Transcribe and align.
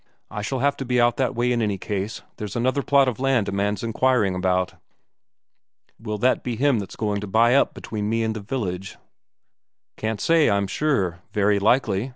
I 0.31 0.41
shall 0.41 0.57
have 0.61 0.75
to 0.77 0.83
be 0.85 0.99
out 0.99 1.17
that 1.17 1.35
way 1.35 1.51
in 1.51 1.61
any 1.61 1.77
case, 1.77 2.23
there's 2.37 2.55
another 2.55 2.81
plot 2.81 3.07
of 3.07 3.19
land 3.19 3.47
a 3.47 3.51
man's 3.51 3.83
inquiring 3.83 4.33
about." 4.33 4.73
"Will 5.99 6.17
that 6.17 6.43
be 6.43 6.55
him 6.55 6.79
that's 6.79 6.95
going 6.95 7.21
to 7.21 7.27
buy 7.27 7.53
up 7.53 7.75
between 7.75 8.09
me 8.09 8.23
and 8.23 8.35
the 8.35 8.39
village?" 8.39 8.97
"Can't 9.97 10.19
say, 10.19 10.49
I'm 10.49 10.65
sure. 10.65 11.19
Very 11.33 11.59
likely. 11.59 12.09